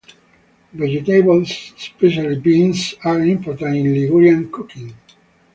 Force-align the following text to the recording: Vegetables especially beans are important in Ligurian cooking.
Vegetables 0.73 1.51
especially 1.77 2.35
beans 2.39 2.95
are 3.03 3.19
important 3.21 3.75
in 3.75 3.93
Ligurian 3.93 4.51
cooking. 4.51 4.95